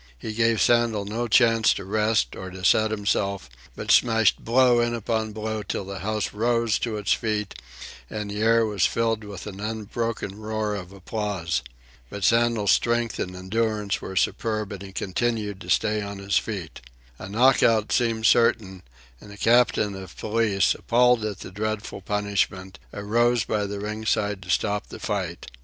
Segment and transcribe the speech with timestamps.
[0.17, 4.95] He gave Sandel no chance to rest or to set himself, but smashed blow in
[4.95, 7.53] upon blow till the house rose to its feet
[8.09, 11.61] and the air was filled with an unbroken roar of applause.
[12.09, 16.81] But Sandel's strength and endurance were superb, and he continued to stay on his feet.
[17.19, 18.81] A knock out seemed certain,
[19.19, 24.49] and a captain of police, appalled at the dreadful punishment, arose by the ringside to
[24.49, 25.45] stop the fight.